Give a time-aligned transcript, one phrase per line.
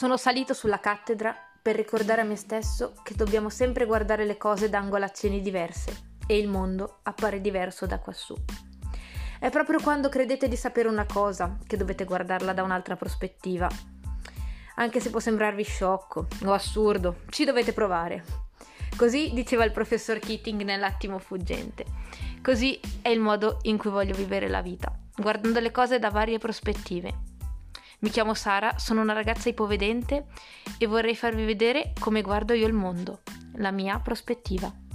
[0.00, 4.70] Sono salito sulla cattedra per ricordare a me stesso che dobbiamo sempre guardare le cose
[4.70, 8.34] da angolazioni diverse e il mondo appare diverso da quassù.
[9.38, 13.68] È proprio quando credete di sapere una cosa che dovete guardarla da un'altra prospettiva.
[14.76, 18.24] Anche se può sembrarvi sciocco o assurdo, ci dovete provare.
[18.96, 21.84] Così diceva il professor Keating nell'attimo fuggente.
[22.40, 26.38] Così è il modo in cui voglio vivere la vita, guardando le cose da varie
[26.38, 27.29] prospettive
[28.00, 30.26] mi chiamo Sara, sono una ragazza ipovedente
[30.78, 33.20] e vorrei farvi vedere come guardo io il mondo,
[33.56, 34.89] la mia prospettiva.